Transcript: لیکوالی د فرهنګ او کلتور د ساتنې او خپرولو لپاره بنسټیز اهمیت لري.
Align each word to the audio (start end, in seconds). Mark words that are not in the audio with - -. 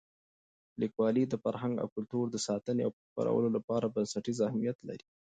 لیکوالی 0.81 1.23
د 1.27 1.33
فرهنګ 1.43 1.73
او 1.79 1.87
کلتور 1.95 2.25
د 2.31 2.37
ساتنې 2.47 2.81
او 2.85 2.91
خپرولو 3.07 3.47
لپاره 3.57 3.91
بنسټیز 3.95 4.37
اهمیت 4.47 4.77
لري. 4.87 5.05